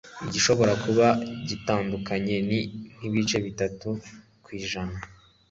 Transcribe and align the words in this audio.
igishobora 0.27 0.73
kuba 0.83 1.07
kidutandukanya, 1.19 2.35
ni 2.49 2.59
nk'ibice 2.97 3.37
bitatu 3.45 3.89
kw'ijana 4.43 4.97